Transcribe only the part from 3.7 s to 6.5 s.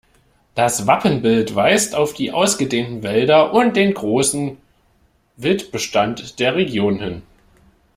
den grossen Wildbestand